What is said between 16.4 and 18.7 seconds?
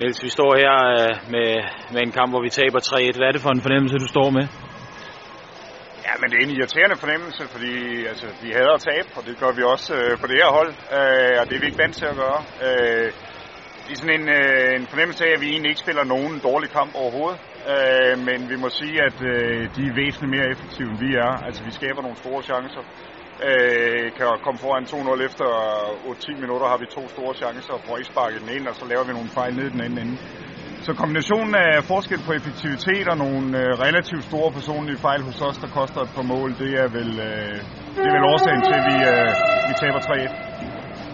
dårlig kamp overhovedet, øh, men vi må